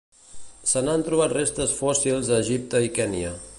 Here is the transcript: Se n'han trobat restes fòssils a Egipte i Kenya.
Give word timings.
Se 0.71 0.81
n'han 0.87 1.03
trobat 1.09 1.35
restes 1.37 1.77
fòssils 1.83 2.33
a 2.39 2.43
Egipte 2.47 2.85
i 2.89 2.93
Kenya. 2.99 3.39